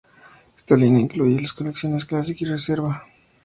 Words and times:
Esta 0.57 0.75
línea 0.75 0.99
incluye 1.03 1.39
las 1.39 1.53
colecciones 1.53 2.05
Classic 2.05 2.41
y 2.41 2.45
Reserva. 2.45 3.03